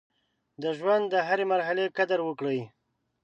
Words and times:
د 0.61 0.63
ژوند 0.77 1.05
د 1.09 1.15
هرې 1.27 1.45
مرحلې 1.53 1.85
قدر 1.97 2.19
وکړئ. 2.27 2.59